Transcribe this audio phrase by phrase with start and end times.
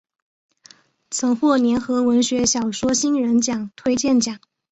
[1.11, 4.39] 曾获联合文学小说新人奖推荐奖。